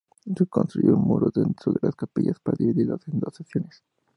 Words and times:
Se 0.35 0.47
construyó 0.47 0.95
un 0.97 1.03
muro 1.03 1.29
dentro 1.29 1.71
de 1.73 1.79
la 1.83 1.91
capilla 1.91 2.33
para 2.41 2.55
dividirlo 2.57 2.97
en 3.05 3.19
dos 3.19 3.35
secciones. 3.35 3.83